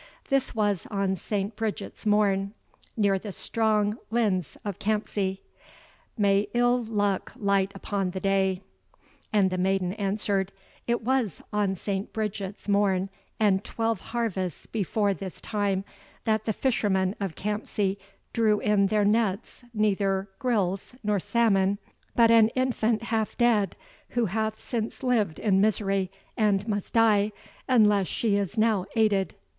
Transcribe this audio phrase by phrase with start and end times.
[0.29, 1.55] This was on St.
[1.55, 2.55] Bridget's morn,
[2.97, 5.41] near the strong Lyns of Campsie.
[6.17, 8.63] May ill luck light upon the day."
[9.31, 10.51] And the maiden answered,
[10.87, 12.11] "It was on St.
[12.13, 13.09] Bridget's morn,
[13.39, 15.85] and twelve harvests before this time,
[16.25, 17.99] that the fishermen of Campsie
[18.33, 21.77] drew in their nets neither grilse nor salmon,
[22.15, 23.75] but an infant half dead,
[24.09, 27.31] who hath since lived in misery, and must die,
[27.69, 29.35] unless she is now aided."